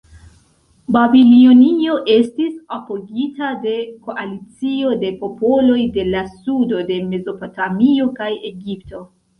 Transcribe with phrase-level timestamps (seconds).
[0.95, 3.75] Babilonio estis apogita de
[4.09, 9.07] koalicio de popoloj de la sudo de Mezopotamio kaj Egipto.